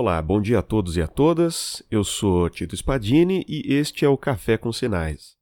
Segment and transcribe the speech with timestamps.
[0.00, 1.82] Olá, bom dia a todos e a todas.
[1.90, 5.34] Eu sou Tito Spadini e este é o Café com Sinais.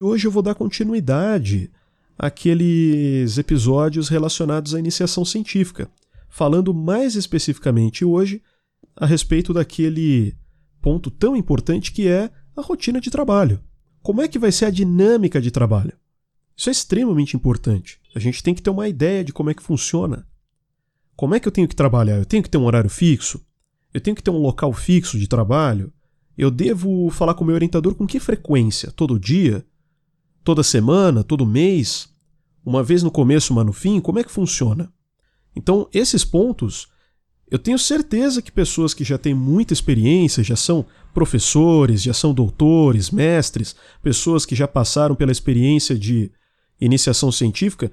[0.00, 1.70] Hoje eu vou dar continuidade
[2.18, 5.90] àqueles episódios relacionados à iniciação científica,
[6.30, 8.42] falando mais especificamente hoje
[8.96, 10.34] a respeito daquele
[10.80, 13.62] ponto tão importante que é a rotina de trabalho.
[14.02, 15.92] Como é que vai ser a dinâmica de trabalho?
[16.56, 18.00] Isso é extremamente importante.
[18.14, 20.26] A gente tem que ter uma ideia de como é que funciona.
[21.14, 22.16] Como é que eu tenho que trabalhar?
[22.16, 23.44] Eu tenho que ter um horário fixo?
[23.92, 25.92] Eu tenho que ter um local fixo de trabalho?
[26.36, 28.90] Eu devo falar com o meu orientador com que frequência?
[28.92, 29.64] Todo dia?
[30.44, 31.24] Toda semana?
[31.24, 32.08] Todo mês?
[32.64, 34.00] Uma vez no começo, uma no fim?
[34.00, 34.92] Como é que funciona?
[35.54, 36.88] Então, esses pontos
[37.50, 40.84] eu tenho certeza que pessoas que já têm muita experiência, já são
[41.14, 46.30] professores, já são doutores, mestres, pessoas que já passaram pela experiência de
[46.78, 47.90] iniciação científica,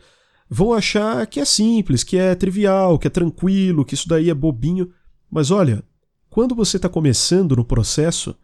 [0.49, 4.33] vão achar que é simples, que é trivial, que é tranquilo, que isso daí é
[4.33, 4.91] bobinho.
[5.31, 5.83] Mas olha,
[6.29, 8.35] quando você está começando no processo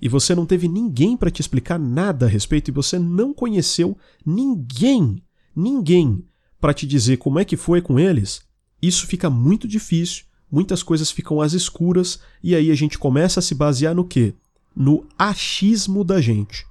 [0.00, 3.96] e você não teve ninguém para te explicar nada a respeito e você não conheceu
[4.24, 5.22] ninguém,
[5.56, 6.24] ninguém
[6.60, 8.42] para te dizer como é que foi com eles,
[8.82, 13.42] isso fica muito difícil muitas coisas ficam às escuras e aí a gente começa a
[13.42, 14.34] se basear no quê?
[14.76, 16.66] No achismo da gente.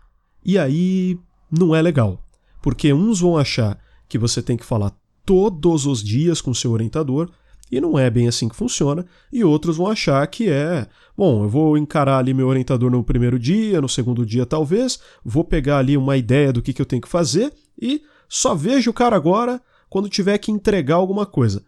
[0.46, 1.20] E aí
[1.52, 2.24] não é legal,
[2.62, 7.32] porque uns vão achar que você tem que falar todos os dias com seu orientador
[7.72, 10.86] e não é bem assim que funciona, e outros vão achar que é,
[11.16, 15.44] bom, eu vou encarar ali meu orientador no primeiro dia, no segundo dia talvez, vou
[15.44, 18.94] pegar ali uma ideia do que, que eu tenho que fazer e só vejo o
[18.94, 21.64] cara agora quando tiver que entregar alguma coisa.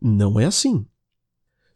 [0.00, 0.86] Não é assim.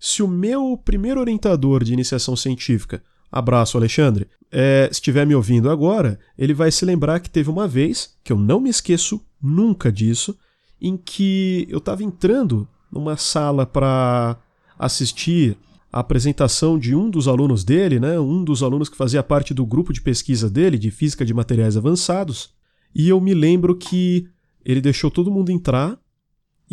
[0.07, 3.03] Se o meu primeiro orientador de iniciação científica,
[3.33, 8.15] abraço Alexandre, é, estiver me ouvindo agora, ele vai se lembrar que teve uma vez,
[8.23, 10.37] que eu não me esqueço nunca disso,
[10.79, 14.37] em que eu estava entrando numa sala para
[14.79, 15.57] assistir
[15.91, 19.65] a apresentação de um dos alunos dele, né, um dos alunos que fazia parte do
[19.65, 22.51] grupo de pesquisa dele, de física de materiais avançados,
[22.95, 24.29] e eu me lembro que
[24.67, 25.99] ele deixou todo mundo entrar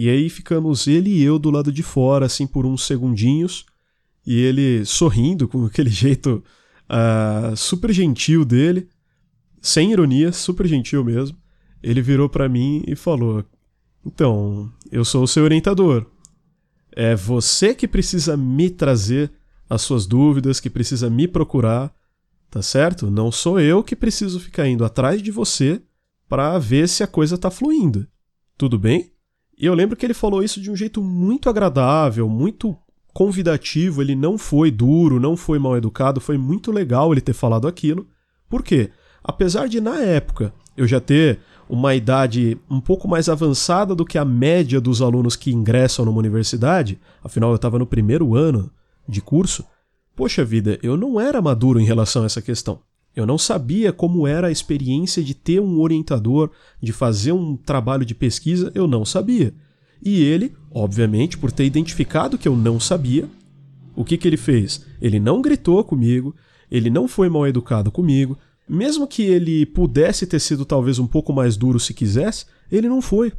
[0.01, 3.67] e aí ficamos ele e eu do lado de fora, assim, por uns segundinhos,
[4.25, 6.43] e ele sorrindo com aquele jeito
[6.89, 8.89] uh, super gentil dele,
[9.61, 11.37] sem ironia, super gentil mesmo.
[11.83, 13.45] Ele virou para mim e falou:
[14.03, 16.07] Então, eu sou o seu orientador.
[16.91, 19.31] É você que precisa me trazer
[19.69, 21.93] as suas dúvidas, que precisa me procurar,
[22.49, 23.11] tá certo?
[23.11, 25.79] Não sou eu que preciso ficar indo atrás de você
[26.27, 28.07] para ver se a coisa tá fluindo.
[28.57, 29.11] Tudo bem?
[29.57, 32.75] E eu lembro que ele falou isso de um jeito muito agradável, muito
[33.13, 37.67] convidativo, ele não foi duro, não foi mal educado, foi muito legal ele ter falado
[37.67, 38.07] aquilo.
[38.49, 38.89] Por quê?
[39.23, 41.39] Apesar de na época eu já ter
[41.69, 46.19] uma idade um pouco mais avançada do que a média dos alunos que ingressam numa
[46.19, 48.71] universidade, afinal eu estava no primeiro ano
[49.07, 49.65] de curso,
[50.15, 52.79] poxa vida, eu não era maduro em relação a essa questão.
[53.15, 56.49] Eu não sabia como era a experiência de ter um orientador,
[56.81, 59.53] de fazer um trabalho de pesquisa, eu não sabia.
[60.01, 63.27] E ele, obviamente, por ter identificado que eu não sabia,
[63.95, 64.85] o que, que ele fez?
[65.01, 66.35] Ele não gritou comigo,
[66.69, 71.33] ele não foi mal educado comigo, mesmo que ele pudesse ter sido talvez um pouco
[71.33, 73.33] mais duro se quisesse, ele não foi.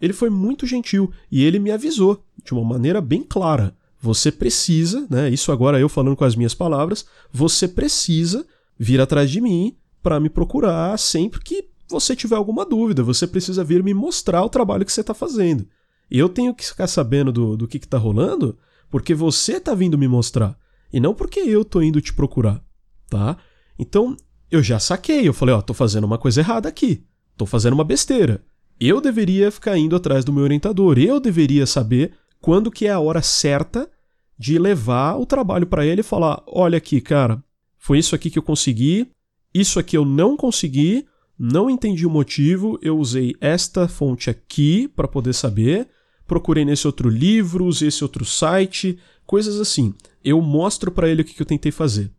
[0.00, 3.74] Ele foi muito gentil e ele me avisou de uma maneira bem clara.
[4.00, 5.30] Você precisa, né?
[5.30, 8.44] Isso agora eu falando com as minhas palavras, você precisa
[8.78, 13.02] vir atrás de mim para me procurar sempre que você tiver alguma dúvida.
[13.02, 15.66] Você precisa vir me mostrar o trabalho que você está fazendo.
[16.10, 18.58] Eu tenho que ficar sabendo do, do que está rolando
[18.90, 20.56] porque você está vindo me mostrar
[20.92, 22.62] e não porque eu estou indo te procurar,
[23.08, 23.36] tá?
[23.78, 24.16] Então
[24.50, 25.26] eu já saquei.
[25.26, 27.04] Eu falei, ó, tô fazendo uma coisa errada aqui.
[27.36, 28.44] Tô fazendo uma besteira.
[28.78, 30.98] Eu deveria ficar indo atrás do meu orientador.
[30.98, 33.90] Eu deveria saber quando que é a hora certa
[34.38, 37.42] de levar o trabalho para ele e falar: olha aqui, cara,
[37.84, 39.10] foi isso aqui que eu consegui,
[39.52, 41.06] isso aqui eu não consegui,
[41.38, 45.90] não entendi o motivo, eu usei esta fonte aqui para poder saber,
[46.26, 49.92] procurei nesse outro livro, usei esse outro site, coisas assim.
[50.24, 52.10] Eu mostro para ele o que eu tentei fazer.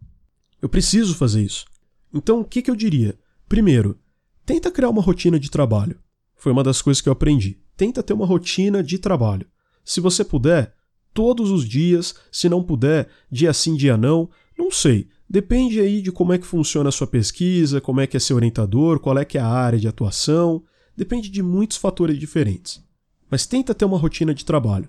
[0.61, 1.65] Eu preciso fazer isso.
[2.13, 3.17] Então, o que, que eu diria?
[3.49, 3.99] Primeiro,
[4.45, 5.99] tenta criar uma rotina de trabalho.
[6.37, 7.59] Foi uma das coisas que eu aprendi.
[7.75, 9.47] Tenta ter uma rotina de trabalho.
[9.83, 10.75] Se você puder,
[11.11, 15.09] todos os dias, se não puder, dia sim, dia não, não sei.
[15.35, 18.37] Depende aí de como é que funciona a sua pesquisa, como é que é seu
[18.37, 20.63] orientador, qual é que é a área de atuação,
[20.95, 22.81] depende de muitos fatores diferentes.
[23.29, 24.87] Mas tenta ter uma rotina de trabalho.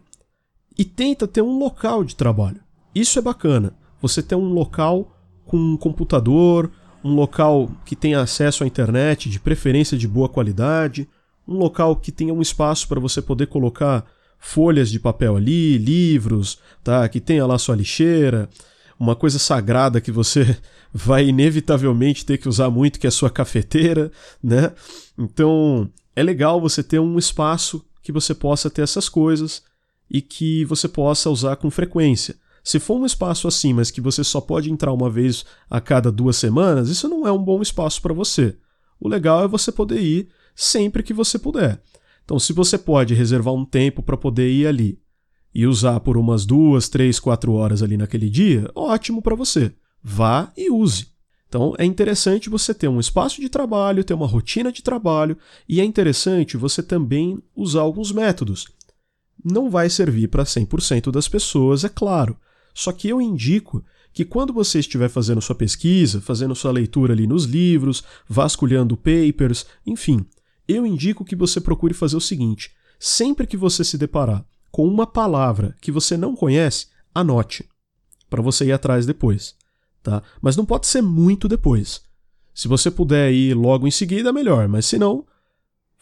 [0.79, 2.61] E tenta ter um local de trabalho.
[2.95, 3.77] Isso é bacana.
[4.01, 6.71] Você ter um local com um computador,
[7.03, 11.09] um local que tenha acesso à internet, de preferência de boa qualidade,
[11.49, 14.07] um local que tenha um espaço para você poder colocar
[14.39, 17.09] folhas de papel ali, livros, tá?
[17.09, 18.49] Que tenha lá sua lixeira,
[18.99, 20.57] uma coisa sagrada que você
[20.93, 24.11] vai inevitavelmente ter que usar muito, que é a sua cafeteira,
[24.43, 24.73] né?
[25.19, 29.63] Então, é legal você ter um espaço que você possa ter essas coisas
[30.11, 32.37] e que você possa usar com frequência.
[32.63, 36.11] Se for um espaço assim, mas que você só pode entrar uma vez a cada
[36.11, 38.57] duas semanas, isso não é um bom espaço para você.
[38.99, 41.81] O legal é você poder ir sempre que você puder.
[42.25, 44.99] Então, se você pode reservar um tempo para poder ir ali
[45.57, 49.73] e usar por umas duas, três, quatro horas ali naquele dia, ótimo para você.
[50.03, 51.07] Vá e use.
[51.49, 55.35] Então é interessante você ter um espaço de trabalho, ter uma rotina de trabalho
[55.67, 58.67] e é interessante você também usar alguns métodos.
[59.43, 62.37] Não vai servir para 100% das pessoas, é claro.
[62.75, 63.83] Só que eu indico
[64.13, 69.65] que quando você estiver fazendo sua pesquisa, fazendo sua leitura ali nos livros, vasculhando papers,
[69.87, 70.27] enfim,
[70.69, 74.45] eu indico que você procure fazer o seguinte: sempre que você se deparar
[74.77, 77.67] com uma palavra que você não conhece, anote,
[78.29, 79.55] para você ir atrás depois,
[80.03, 80.23] tá?
[80.39, 82.03] Mas não pode ser muito depois.
[82.55, 85.25] Se você puder ir logo em seguida, melhor, mas se não,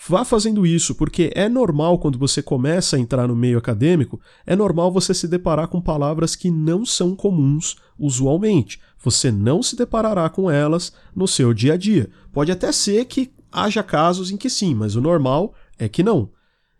[0.08, 4.56] vá fazendo isso, porque é normal quando você começa a entrar no meio acadêmico, é
[4.56, 8.80] normal você se deparar com palavras que não são comuns usualmente.
[9.04, 12.10] Você não se deparará com elas no seu dia a dia.
[12.32, 16.33] Pode até ser que haja casos em que sim, mas o normal é que não.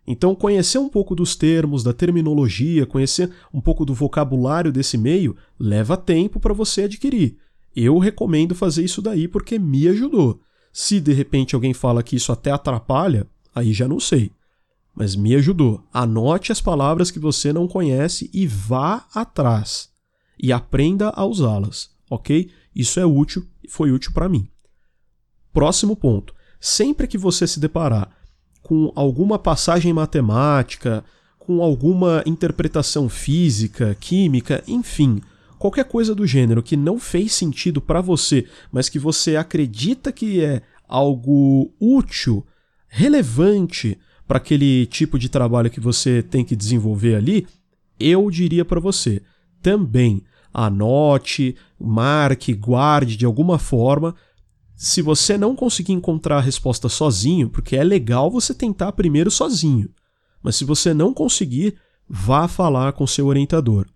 [0.07, 5.35] Então, conhecer um pouco dos termos, da terminologia, conhecer um pouco do vocabulário desse meio,
[5.59, 7.37] leva tempo para você adquirir.
[7.75, 10.39] Eu recomendo fazer isso daí porque me ajudou.
[10.71, 14.31] Se de repente alguém fala que isso até atrapalha, aí já não sei.
[14.93, 15.83] Mas me ajudou.
[15.91, 19.89] Anote as palavras que você não conhece e vá atrás.
[20.37, 22.49] E aprenda a usá-las, ok?
[22.75, 24.47] Isso é útil e foi útil para mim.
[25.51, 28.09] Próximo ponto sempre que você se deparar
[28.65, 31.05] com alguma passagem matemática,
[31.37, 35.21] com alguma interpretação física, química, enfim,
[35.59, 40.43] qualquer coisa do gênero que não fez sentido para você, mas que você acredita que
[40.43, 42.43] é algo útil,
[42.87, 47.45] relevante para aquele tipo de trabalho que você tem que desenvolver ali,
[47.99, 49.21] eu diria para você
[49.61, 54.15] também anote, marque, guarde de alguma forma
[54.75, 59.89] se você não conseguir encontrar a resposta sozinho, porque é legal você tentar primeiro sozinho,
[60.43, 61.77] mas se você não conseguir,
[62.07, 63.87] vá falar com seu orientador.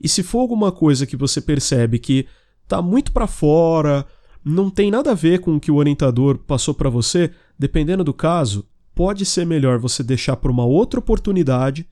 [0.00, 2.26] E se for alguma coisa que você percebe que
[2.64, 4.06] está muito para fora,
[4.44, 8.14] não tem nada a ver com o que o orientador passou para você, dependendo do
[8.14, 11.86] caso, pode ser melhor você deixar para uma outra oportunidade,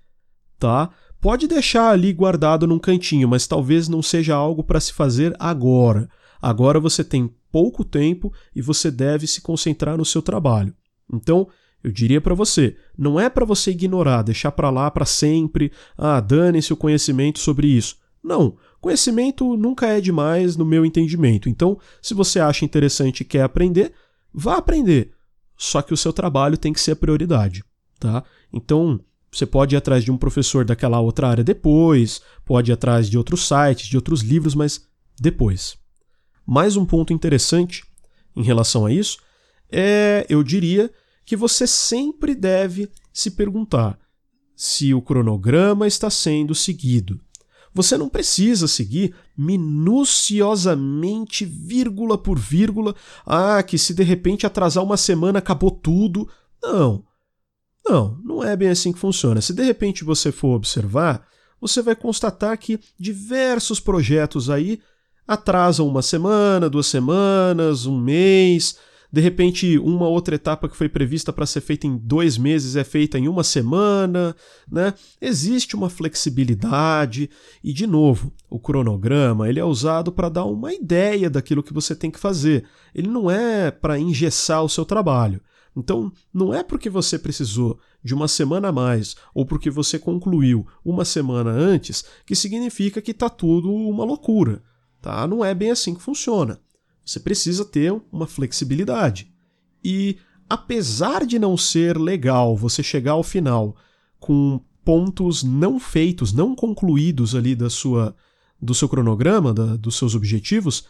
[0.59, 0.91] tá?
[1.21, 6.09] Pode deixar ali guardado num cantinho, mas talvez não seja algo para se fazer agora.
[6.41, 10.75] Agora você tem pouco tempo e você deve se concentrar no seu trabalho.
[11.13, 11.49] Então,
[11.83, 16.21] eu diria para você, não é para você ignorar, deixar para lá para sempre, ah,
[16.21, 17.97] dane-se o conhecimento sobre isso.
[18.23, 21.49] Não, conhecimento nunca é demais no meu entendimento.
[21.49, 23.93] Então, se você acha interessante e quer aprender,
[24.33, 25.13] vá aprender.
[25.57, 27.65] Só que o seu trabalho tem que ser a prioridade,
[27.99, 28.25] tá?
[28.53, 29.01] Então,
[29.33, 33.17] você pode ir atrás de um professor daquela outra área depois, pode ir atrás de
[33.17, 34.87] outros sites, de outros livros, mas
[35.19, 35.79] depois.
[36.51, 37.85] Mais um ponto interessante
[38.35, 39.19] em relação a isso
[39.71, 40.93] é, eu diria,
[41.25, 43.97] que você sempre deve se perguntar
[44.57, 47.21] se o cronograma está sendo seguido.
[47.73, 54.97] Você não precisa seguir minuciosamente, vírgula por vírgula, ah, que se de repente atrasar uma
[54.97, 56.29] semana acabou tudo.
[56.61, 57.05] Não.
[57.87, 59.41] Não, não é bem assim que funciona.
[59.41, 61.25] Se de repente você for observar,
[61.61, 64.81] você vai constatar que diversos projetos aí
[65.31, 68.77] atrasam uma semana, duas semanas, um mês.
[69.13, 72.83] De repente, uma outra etapa que foi prevista para ser feita em dois meses é
[72.83, 74.35] feita em uma semana,
[74.69, 74.93] né?
[75.21, 77.31] Existe uma flexibilidade
[77.63, 81.95] e, de novo, o cronograma ele é usado para dar uma ideia daquilo que você
[81.95, 82.65] tem que fazer.
[82.93, 85.41] Ele não é para engessar o seu trabalho.
[85.77, 90.67] Então, não é porque você precisou de uma semana a mais ou porque você concluiu
[90.85, 94.61] uma semana antes que significa que está tudo uma loucura.
[95.01, 95.27] Tá?
[95.27, 96.61] Não é bem assim que funciona.
[97.05, 99.33] Você precisa ter uma flexibilidade.
[99.83, 103.77] E apesar de não ser legal você chegar ao final
[104.19, 108.15] com pontos não feitos, não concluídos ali da sua
[108.63, 110.85] do seu cronograma, da, dos seus objetivos,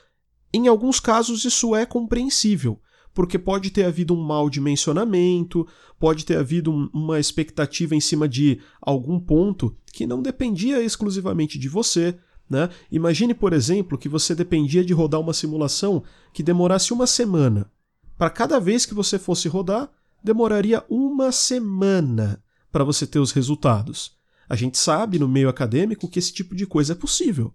[0.52, 2.81] em alguns casos isso é compreensível,
[3.14, 5.67] porque pode ter havido um mau dimensionamento,
[5.99, 11.61] pode ter havido um, uma expectativa em cima de algum ponto que não dependia exclusivamente
[11.61, 12.19] de você,
[12.50, 12.69] Né?
[12.90, 16.02] Imagine, por exemplo, que você dependia de rodar uma simulação
[16.35, 17.71] que demorasse uma semana.
[18.19, 19.88] Para cada vez que você fosse rodar,
[20.23, 22.42] demoraria uma semana
[22.73, 24.19] para você ter os resultados.
[24.49, 27.54] A gente sabe no meio acadêmico que esse tipo de coisa é possível.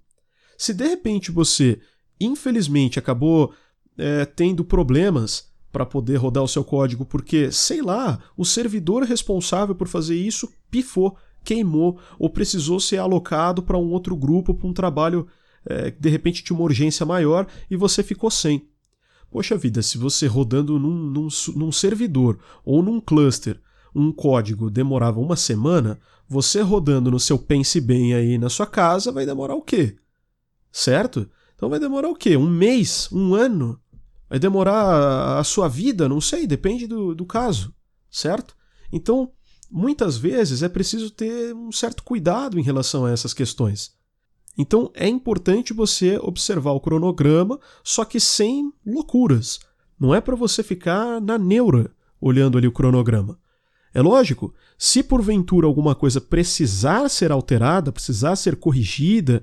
[0.58, 1.78] Se de repente você,
[2.20, 3.54] infelizmente, acabou
[3.98, 9.76] é, tendo problemas para poder rodar o seu código porque, sei lá, o servidor responsável
[9.76, 14.74] por fazer isso pifou, queimou ou precisou ser alocado para um outro grupo, para um
[14.74, 15.28] trabalho
[15.66, 18.68] é, de repente de uma urgência maior e você ficou sem.
[19.32, 23.60] Poxa vida, se você rodando num, num, num servidor ou num cluster
[23.94, 25.98] um código demorava uma semana,
[26.28, 29.96] você rodando no seu Pense Bem aí na sua casa vai demorar o quê?
[30.72, 31.30] Certo?
[31.56, 32.36] Então vai demorar o quê?
[32.36, 33.10] Um mês?
[33.12, 33.80] Um ano?
[34.30, 36.10] Vai demorar a sua vida?
[36.10, 37.74] Não sei, depende do, do caso,
[38.12, 38.56] certo?
[38.92, 39.32] Então,
[39.70, 43.94] muitas vezes é preciso ter um certo cuidado em relação a essas questões.
[44.58, 49.60] Então é importante você observar o cronograma, só que sem loucuras.
[50.00, 53.38] Não é para você ficar na neura olhando ali o cronograma.
[53.94, 59.42] É lógico, se porventura alguma coisa precisar ser alterada, precisar ser corrigida,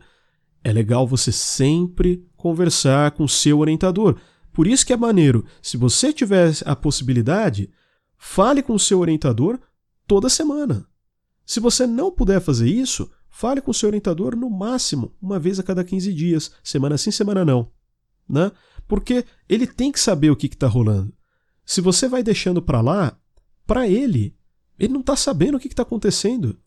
[0.62, 4.18] é legal você sempre conversar com o seu orientador.
[4.52, 7.70] Por isso que é maneiro, se você tiver a possibilidade,
[8.18, 9.58] fale com o seu orientador
[10.12, 10.86] toda semana.
[11.46, 15.58] Se você não puder fazer isso, fale com o seu orientador no máximo uma vez
[15.58, 17.72] a cada 15 dias, semana sim, semana não.
[18.28, 18.52] Né?
[18.86, 21.14] Porque ele tem que saber o que está rolando.
[21.64, 23.18] Se você vai deixando para lá,
[23.66, 24.36] para ele,
[24.78, 26.58] ele não está sabendo o que está acontecendo.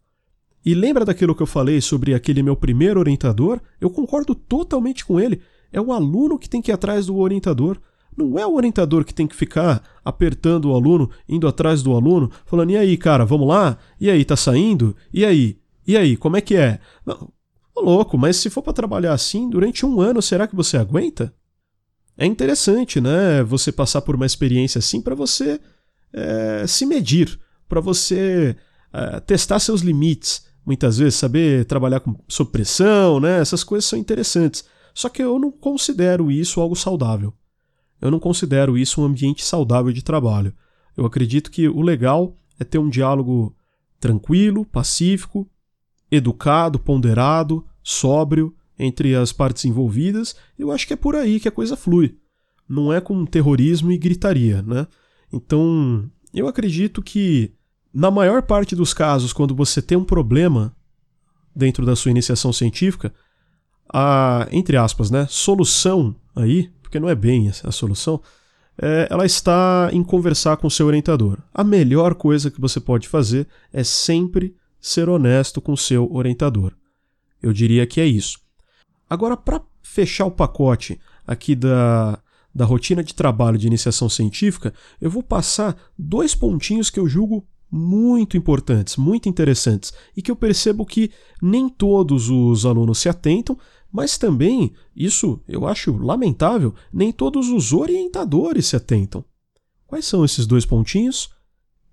[0.66, 3.62] E lembra daquilo que eu falei sobre aquele meu primeiro orientador?
[3.80, 5.40] Eu concordo totalmente com ele.
[5.72, 7.80] É o aluno que tem que ir atrás do orientador.
[8.16, 12.32] Não é o orientador que tem que ficar apertando o aluno, indo atrás do aluno,
[12.46, 13.78] falando: e aí, cara, vamos lá?
[14.00, 14.96] E aí, tá saindo?
[15.14, 15.60] E aí?
[15.86, 16.80] E aí, como é que é?
[17.06, 17.32] Não,
[17.76, 21.34] ô louco, mas se for para trabalhar assim durante um ano, será que você aguenta?
[22.18, 23.44] É interessante, né?
[23.44, 25.60] Você passar por uma experiência assim para você
[26.14, 28.56] é, se medir para você
[28.94, 30.46] uh, testar seus limites.
[30.66, 33.40] Muitas vezes, saber trabalhar com sob pressão, né?
[33.40, 34.66] essas coisas são interessantes.
[34.94, 37.34] Só que eu não considero isso algo saudável.
[38.06, 40.54] Eu não considero isso um ambiente saudável de trabalho.
[40.96, 43.56] Eu acredito que o legal é ter um diálogo
[44.00, 45.50] tranquilo, pacífico,
[46.12, 50.36] educado, ponderado, sóbrio entre as partes envolvidas.
[50.56, 52.16] Eu acho que é por aí que a coisa flui.
[52.70, 54.86] Não é com terrorismo e gritaria, né?
[55.34, 57.54] Então, eu acredito que,
[57.92, 60.76] na maior parte dos casos, quando você tem um problema
[61.56, 63.12] dentro da sua iniciação científica,
[63.92, 68.22] a, entre aspas, né, solução aí, porque não é bem a solução,
[68.78, 71.40] é, ela está em conversar com o seu orientador.
[71.54, 76.74] A melhor coisa que você pode fazer é sempre ser honesto com o seu orientador.
[77.42, 78.40] Eu diria que é isso.
[79.10, 82.20] Agora, para fechar o pacote aqui da,
[82.54, 87.48] da rotina de trabalho de iniciação científica, eu vou passar dois pontinhos que eu julgo
[87.72, 91.12] muito importantes, muito interessantes, e que eu percebo que
[91.42, 93.58] nem todos os alunos se atentam,
[93.96, 99.24] mas também, isso eu acho lamentável, nem todos os orientadores se atentam.
[99.88, 101.30] Quais são esses dois pontinhos?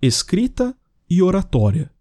[0.02, 0.76] Escrita
[1.08, 1.92] e oratória.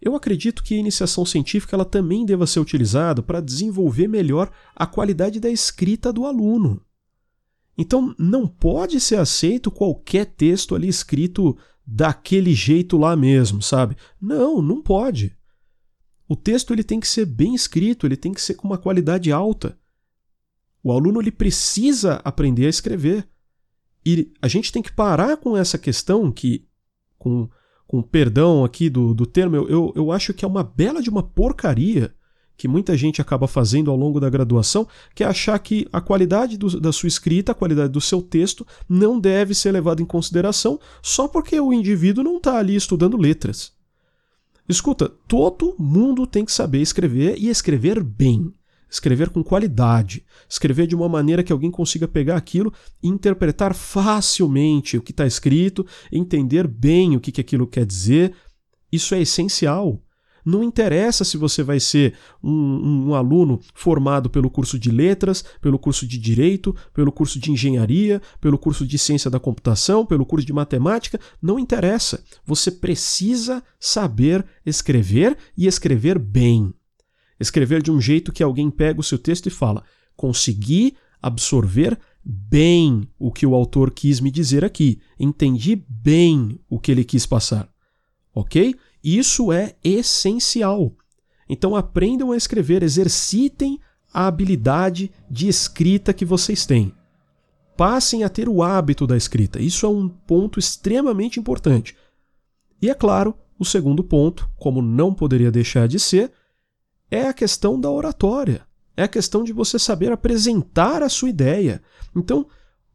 [0.00, 4.86] Eu acredito que a iniciação científica ela também deva ser utilizada para desenvolver melhor a
[4.86, 6.80] qualidade da escrita do aluno.
[7.76, 13.96] Então não pode ser aceito qualquer texto ali escrito daquele jeito lá mesmo, sabe?
[14.20, 15.36] Não, não pode.
[16.30, 19.32] O texto ele tem que ser bem escrito, ele tem que ser com uma qualidade
[19.32, 19.76] alta.
[20.80, 23.28] O aluno ele precisa aprender a escrever.
[24.06, 26.68] E a gente tem que parar com essa questão que,
[27.18, 27.48] com,
[27.84, 31.10] com perdão aqui do, do termo, eu, eu, eu acho que é uma bela de
[31.10, 32.14] uma porcaria
[32.56, 36.56] que muita gente acaba fazendo ao longo da graduação, que é achar que a qualidade
[36.56, 40.78] do, da sua escrita, a qualidade do seu texto, não deve ser levada em consideração
[41.02, 43.79] só porque o indivíduo não está ali estudando letras.
[44.70, 48.54] Escuta, todo mundo tem que saber escrever e escrever bem.
[48.88, 52.72] Escrever com qualidade, escrever de uma maneira que alguém consiga pegar aquilo
[53.02, 58.32] e interpretar facilmente o que está escrito, entender bem o que, que aquilo quer dizer.
[58.92, 60.00] Isso é essencial.
[60.44, 65.78] Não interessa se você vai ser um, um, aluno formado pelo curso de letras, pelo
[65.78, 70.46] curso de direito, pelo curso de engenharia, pelo curso de ciência da computação, pelo curso
[70.46, 72.24] de matemática, não interessa.
[72.44, 76.72] Você precisa saber escrever e escrever bem.
[77.38, 79.82] Escrever de um jeito que alguém pega o seu texto e fala:
[80.16, 86.92] consegui absorver bem o que o autor quis me dizer aqui, entendi bem o que
[86.92, 87.68] ele quis passar.
[88.34, 88.74] Ok?
[89.02, 90.92] Isso é essencial.
[91.48, 93.80] Então aprendam a escrever, exercitem
[94.12, 96.92] a habilidade de escrita que vocês têm.
[97.76, 99.60] Passem a ter o hábito da escrita.
[99.60, 101.96] Isso é um ponto extremamente importante.
[102.82, 106.32] E é claro, o segundo ponto, como não poderia deixar de ser,
[107.10, 108.66] é a questão da oratória.
[108.96, 111.82] É a questão de você saber apresentar a sua ideia.
[112.14, 112.46] Então,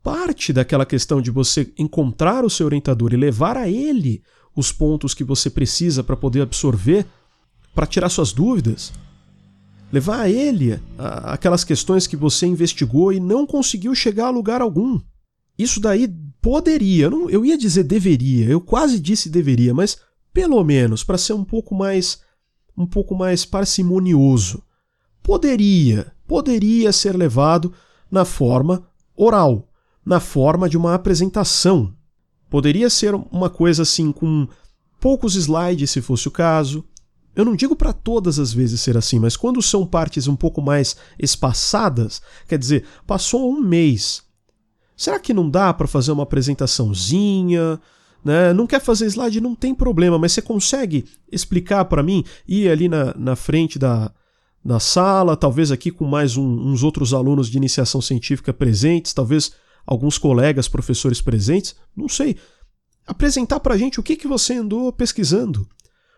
[0.04, 4.22] parte daquela questão de você encontrar o seu orientador e levar a ele
[4.56, 7.06] os pontos que você precisa para poder absorver,
[7.74, 8.94] para tirar suas dúvidas,
[9.92, 15.00] levar a ele aquelas questões que você investigou e não conseguiu chegar a lugar algum.
[15.58, 16.08] Isso daí
[16.42, 19.98] poderia, eu ia dizer deveria, eu quase disse deveria, mas
[20.34, 22.20] pelo menos para ser um pouco mais
[22.78, 24.62] um pouco mais parcimonioso,
[25.24, 27.74] poderia, poderia ser levado
[28.12, 28.86] na forma
[29.16, 29.70] oral,
[30.06, 31.96] na forma de uma apresentação.
[32.50, 34.48] Poderia ser uma coisa assim com
[35.00, 36.84] poucos slides, se fosse o caso.
[37.36, 40.62] Eu não digo para todas as vezes ser assim, mas quando são partes um pouco
[40.62, 44.24] mais espaçadas, quer dizer, passou um mês.
[44.96, 47.80] Será que não dá para fazer uma apresentaçãozinha?
[48.24, 48.54] Né?
[48.54, 49.42] Não quer fazer slide?
[49.42, 54.12] Não tem problema, mas você consegue explicar para mim, ir ali na, na frente da,
[54.64, 59.52] da sala, talvez aqui com mais um, uns outros alunos de iniciação científica presentes, talvez
[59.86, 62.38] alguns colegas, professores presentes, não sei.
[63.06, 65.68] Apresentar para a gente o que, que você andou pesquisando,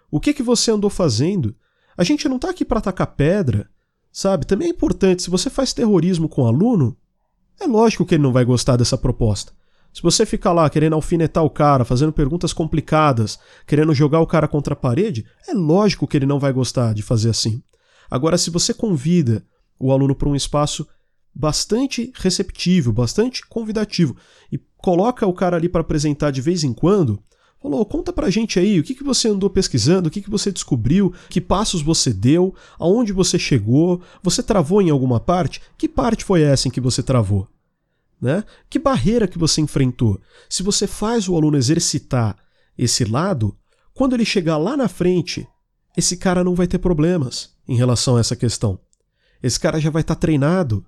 [0.10, 1.56] o que, que você andou fazendo.
[1.98, 3.70] A gente não está aqui para atacar pedra,
[4.12, 4.46] sabe?
[4.46, 6.96] Também é importante, se você faz terrorismo com o aluno,
[7.60, 9.52] é lógico que ele não vai gostar dessa proposta.
[9.94, 14.48] Se você ficar lá querendo alfinetar o cara, fazendo perguntas complicadas, querendo jogar o cara
[14.48, 17.64] contra a parede, é lógico que ele não vai gostar de fazer assim.
[18.10, 19.44] Agora, se você convida
[19.80, 20.88] o aluno para um espaço
[21.38, 24.18] bastante receptivo, bastante convidativo
[24.52, 27.22] e coloca o cara ali para apresentar de vez em quando,
[27.62, 30.52] falou: conta pra gente aí o que, que você andou pesquisando, o que, que você
[30.52, 35.62] descobriu, que passos você deu, aonde você chegou, você travou em alguma parte?
[35.78, 37.48] Que parte foi essa em que você travou?
[38.20, 38.44] Né?
[38.68, 40.20] Que barreira que você enfrentou?
[40.50, 42.36] Se você faz o aluno exercitar
[42.76, 43.56] esse lado,
[43.94, 45.48] quando ele chegar lá na frente,
[45.96, 48.80] esse cara não vai ter problemas em relação a essa questão.
[49.42, 50.84] Esse cara já vai estar tá treinado.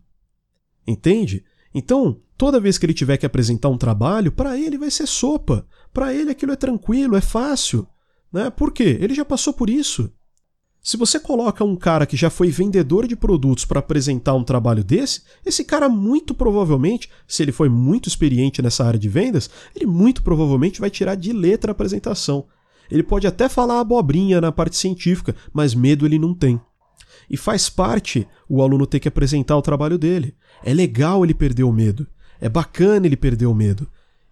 [0.88, 1.44] Entende?
[1.74, 5.66] Então, toda vez que ele tiver que apresentar um trabalho, para ele vai ser sopa.
[5.94, 7.88] Para ele aquilo é tranquilo, é fácil.
[8.32, 8.50] Né?
[8.50, 8.98] Por quê?
[9.00, 10.12] Ele já passou por isso.
[10.82, 14.84] Se você coloca um cara que já foi vendedor de produtos para apresentar um trabalho
[14.84, 19.86] desse, esse cara muito provavelmente, se ele foi muito experiente nessa área de vendas, ele
[19.86, 22.46] muito provavelmente vai tirar de letra a apresentação.
[22.90, 26.60] Ele pode até falar abobrinha na parte científica, mas medo ele não tem.
[27.30, 30.36] E faz parte o aluno ter que apresentar o trabalho dele.
[30.64, 32.08] É legal ele perder o medo.
[32.42, 33.88] É bacana ele perder o medo.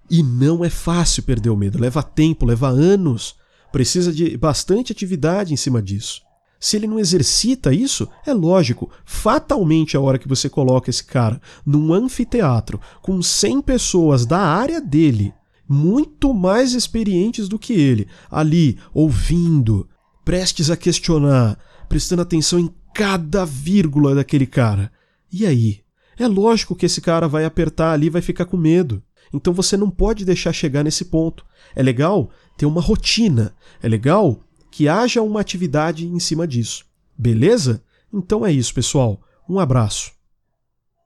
[0.09, 1.79] E não é fácil perder o medo.
[1.79, 3.35] Leva tempo, leva anos.
[3.71, 6.21] Precisa de bastante atividade em cima disso.
[6.59, 11.39] Se ele não exercita isso, é lógico, fatalmente a hora que você coloca esse cara
[11.65, 15.33] num anfiteatro com 100 pessoas da área dele,
[15.69, 19.87] muito mais experientes do que ele, ali ouvindo,
[20.25, 24.91] prestes a questionar, prestando atenção em cada vírgula daquele cara.
[25.31, 25.81] E aí?
[26.17, 29.03] É lógico que esse cara vai apertar ali, vai ficar com medo.
[29.31, 31.45] Então você não pode deixar chegar nesse ponto.
[31.75, 33.53] É legal ter uma rotina.
[33.83, 34.39] É legal
[34.71, 36.85] que haja uma atividade em cima disso.
[37.15, 37.83] Beleza?
[38.11, 39.21] Então é isso, pessoal.
[39.47, 40.16] Um abraço.